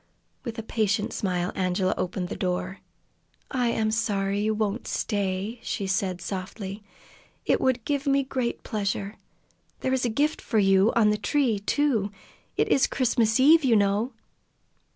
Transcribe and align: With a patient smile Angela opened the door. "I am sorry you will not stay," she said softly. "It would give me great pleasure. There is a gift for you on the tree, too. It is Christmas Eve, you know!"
With 0.43 0.57
a 0.57 0.63
patient 0.63 1.13
smile 1.13 1.51
Angela 1.53 1.93
opened 1.95 2.29
the 2.29 2.35
door. 2.35 2.79
"I 3.51 3.67
am 3.67 3.91
sorry 3.91 4.39
you 4.41 4.55
will 4.55 4.71
not 4.71 4.87
stay," 4.87 5.59
she 5.61 5.85
said 5.85 6.21
softly. 6.21 6.81
"It 7.45 7.61
would 7.61 7.85
give 7.85 8.07
me 8.07 8.23
great 8.23 8.63
pleasure. 8.63 9.17
There 9.81 9.93
is 9.93 10.03
a 10.03 10.09
gift 10.09 10.41
for 10.41 10.57
you 10.57 10.91
on 10.95 11.11
the 11.11 11.17
tree, 11.19 11.59
too. 11.59 12.11
It 12.57 12.67
is 12.69 12.87
Christmas 12.87 13.39
Eve, 13.39 13.63
you 13.63 13.75
know!" 13.75 14.13